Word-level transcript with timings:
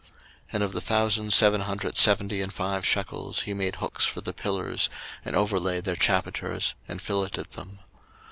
02:038:028 0.01 0.09
And 0.53 0.63
of 0.63 0.71
the 0.73 0.81
thousand 0.81 1.31
seven 1.31 1.61
hundred 1.61 1.95
seventy 1.95 2.41
and 2.41 2.51
five 2.51 2.87
shekels 2.87 3.41
he 3.43 3.53
made 3.53 3.75
hooks 3.75 4.03
for 4.03 4.19
the 4.19 4.33
pillars, 4.33 4.89
and 5.23 5.35
overlaid 5.35 5.83
their 5.83 5.95
chapiters, 5.95 6.73
and 6.87 6.99
filleted 6.99 7.51
them. 7.51 7.77